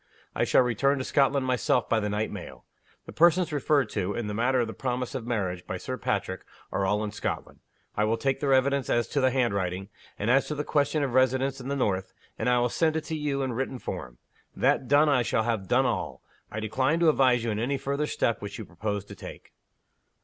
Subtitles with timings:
[0.33, 2.65] I shall return to Scotland myself by the night mail.
[3.05, 6.41] The persons referred to, in the matter of the promise of marriage, by Sir Patrick,
[6.71, 7.59] are all in Scotland.
[7.95, 11.13] I will take their evidence as to the handwriting, and as to the question of
[11.13, 14.17] residence in the North and I will send it to you in written form.
[14.55, 16.23] That done, I shall have done all.
[16.49, 19.53] I decline to advise you in any future step which you propose to take."